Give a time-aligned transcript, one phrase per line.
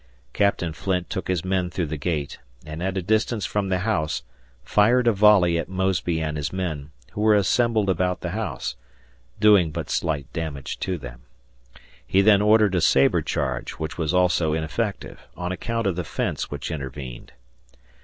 [0.33, 0.63] Capt.
[0.75, 4.23] Flint took his men through the gate, and, at a distance from the house,
[4.63, 8.75] fired a volley at Mosby and his men, who were assembled about the house,
[9.39, 11.21] doing but slight damage to them.
[12.03, 16.49] He then ordered a sabre charge, which was also ineffective, on account of the fence
[16.49, 17.33] which intervened.